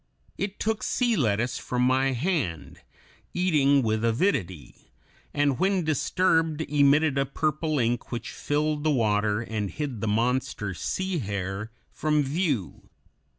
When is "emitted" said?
6.61-7.19